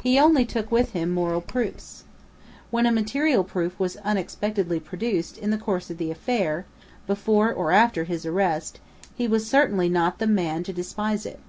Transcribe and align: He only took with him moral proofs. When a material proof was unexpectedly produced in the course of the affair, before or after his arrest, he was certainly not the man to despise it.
He 0.00 0.16
only 0.16 0.44
took 0.44 0.70
with 0.70 0.92
him 0.92 1.10
moral 1.10 1.40
proofs. 1.40 2.04
When 2.70 2.86
a 2.86 2.92
material 2.92 3.42
proof 3.42 3.80
was 3.80 3.96
unexpectedly 3.96 4.78
produced 4.78 5.36
in 5.36 5.50
the 5.50 5.58
course 5.58 5.90
of 5.90 5.98
the 5.98 6.12
affair, 6.12 6.66
before 7.08 7.52
or 7.52 7.72
after 7.72 8.04
his 8.04 8.24
arrest, 8.24 8.78
he 9.16 9.26
was 9.26 9.50
certainly 9.50 9.88
not 9.88 10.20
the 10.20 10.28
man 10.28 10.62
to 10.62 10.72
despise 10.72 11.26
it. 11.26 11.40